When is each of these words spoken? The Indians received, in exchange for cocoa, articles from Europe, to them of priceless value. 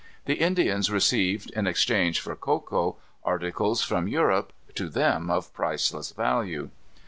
The 0.25 0.33
Indians 0.33 0.89
received, 0.89 1.51
in 1.51 1.67
exchange 1.67 2.21
for 2.21 2.35
cocoa, 2.35 2.95
articles 3.23 3.83
from 3.83 4.07
Europe, 4.07 4.51
to 4.73 4.89
them 4.89 5.29
of 5.29 5.53
priceless 5.53 6.11
value. 6.11 6.71